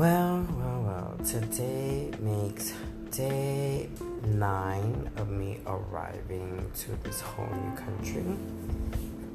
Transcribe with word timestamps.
Well, 0.00 0.46
well, 0.56 0.82
well, 0.82 1.26
today 1.26 2.10
makes 2.20 2.72
day 3.10 3.90
nine 4.24 5.10
of 5.18 5.28
me 5.28 5.58
arriving 5.66 6.70
to 6.74 6.92
this 7.02 7.20
whole 7.20 7.44
new 7.44 7.76
country. 7.76 8.24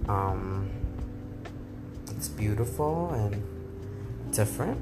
Um, 0.09 0.67
it's 2.09 2.29
beautiful 2.29 3.11
and 3.13 4.33
different, 4.33 4.81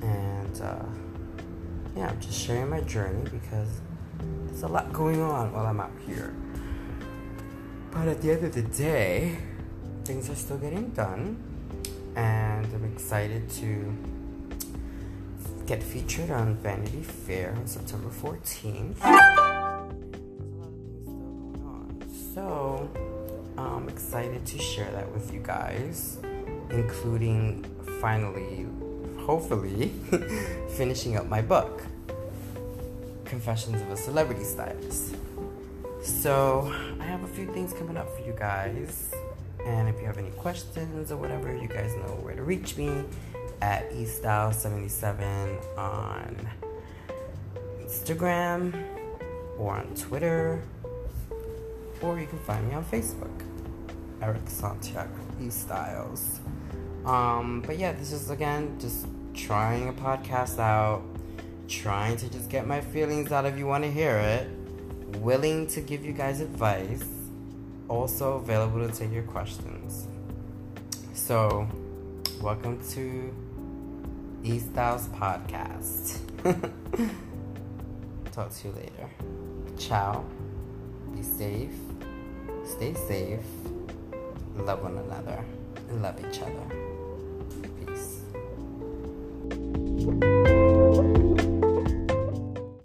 and 0.00 0.62
uh, 0.62 0.86
yeah, 1.94 2.08
I'm 2.08 2.18
just 2.18 2.40
sharing 2.40 2.70
my 2.70 2.80
journey 2.80 3.28
because 3.28 3.68
there's 4.46 4.62
a 4.62 4.68
lot 4.68 4.94
going 4.94 5.20
on 5.20 5.52
while 5.52 5.66
I'm 5.66 5.78
out 5.78 5.92
here. 6.06 6.34
But 7.90 8.08
at 8.08 8.22
the 8.22 8.30
end 8.30 8.46
of 8.46 8.54
the 8.54 8.62
day, 8.62 9.36
things 10.06 10.30
are 10.30 10.34
still 10.34 10.56
getting 10.56 10.88
done, 10.92 11.36
and 12.16 12.64
I'm 12.64 12.90
excited 12.94 13.50
to 13.60 13.94
get 15.66 15.82
featured 15.82 16.30
on 16.30 16.54
Vanity 16.56 17.02
Fair 17.02 17.52
on 17.56 17.66
September 17.66 18.08
14th. 18.08 18.96
So, 22.34 22.88
I'm 23.58 23.88
excited 23.88 24.46
to 24.46 24.58
share 24.58 24.90
that 24.92 25.10
with 25.12 25.32
you 25.32 25.40
guys, 25.40 26.18
including 26.70 27.64
finally, 28.00 28.66
hopefully, 29.18 29.92
finishing 30.76 31.16
up 31.16 31.26
my 31.26 31.42
book, 31.42 31.82
Confessions 33.24 33.82
of 33.82 33.90
a 33.90 33.96
Celebrity 33.96 34.44
Stylist. 34.44 35.16
So, 36.00 36.72
I 37.00 37.04
have 37.04 37.24
a 37.24 37.28
few 37.28 37.52
things 37.52 37.72
coming 37.72 37.96
up 37.96 38.08
for 38.16 38.24
you 38.24 38.34
guys. 38.38 39.12
And 39.64 39.88
if 39.88 39.98
you 39.98 40.06
have 40.06 40.18
any 40.18 40.30
questions 40.30 41.10
or 41.10 41.16
whatever, 41.16 41.56
you 41.56 41.66
guys 41.66 41.92
know 41.96 42.14
where 42.22 42.36
to 42.36 42.42
reach 42.42 42.76
me 42.76 43.02
at 43.60 43.90
eaststyle77 43.92 45.78
on 45.78 46.48
Instagram 47.80 48.84
or 49.58 49.76
on 49.76 49.94
Twitter, 49.94 50.62
or 52.02 52.20
you 52.20 52.26
can 52.26 52.38
find 52.40 52.68
me 52.68 52.74
on 52.74 52.84
Facebook, 52.84 53.30
Eric 54.20 54.42
Santiago 54.46 55.10
E 55.40 55.50
Styles. 55.50 56.40
Um, 57.04 57.62
but 57.66 57.78
yeah, 57.78 57.92
this 57.92 58.12
is 58.12 58.30
again 58.30 58.76
just 58.80 59.06
trying 59.34 59.88
a 59.88 59.92
podcast 59.92 60.58
out, 60.58 61.02
trying 61.68 62.16
to 62.16 62.28
just 62.30 62.50
get 62.50 62.66
my 62.66 62.80
feelings 62.80 63.32
out 63.32 63.44
if 63.44 63.56
you 63.56 63.66
want 63.66 63.84
to 63.84 63.90
hear 63.90 64.16
it, 64.16 64.48
willing 65.18 65.66
to 65.68 65.80
give 65.80 66.04
you 66.04 66.12
guys 66.12 66.40
advice, 66.40 67.04
also 67.88 68.34
available 68.34 68.86
to 68.86 68.92
take 68.92 69.12
your 69.12 69.22
questions. 69.22 70.08
So, 71.14 71.68
welcome 72.40 72.78
to 72.90 73.34
E 74.42 74.58
Styles 74.58 75.08
Podcast. 75.08 76.18
Talk 78.32 78.52
to 78.54 78.68
you 78.68 78.74
later. 78.74 79.10
Ciao. 79.78 80.24
Be 81.14 81.22
safe. 81.22 81.74
Stay 82.64 82.94
safe. 82.94 83.40
Love 84.56 84.82
one 84.82 84.98
another. 84.98 85.44
Love 85.90 86.18
each 86.28 86.40
other. 86.40 86.85